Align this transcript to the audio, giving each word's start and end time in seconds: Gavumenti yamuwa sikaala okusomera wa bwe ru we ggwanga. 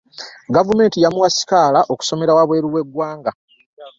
Gavumenti 0.55 0.97
yamuwa 1.03 1.29
sikaala 1.37 1.79
okusomera 1.93 2.35
wa 2.37 2.47
bwe 2.47 2.57
ru 2.63 2.69
we 2.73 2.81
ggwanga. 2.87 3.31